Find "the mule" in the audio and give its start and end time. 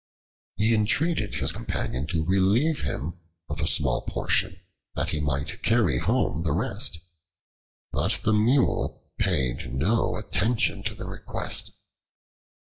8.23-9.11